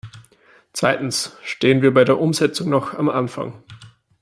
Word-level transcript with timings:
Zweitens 0.73 1.37
stehen 1.43 1.83
wir 1.83 1.93
bei 1.93 2.03
der 2.03 2.19
Umsetzung 2.19 2.71
noch 2.71 2.95
am 2.97 3.07
Anfang. 3.07 3.61